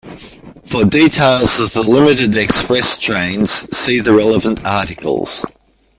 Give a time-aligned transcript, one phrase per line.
[0.63, 5.45] For details of the limited express trains, see the relevant articles.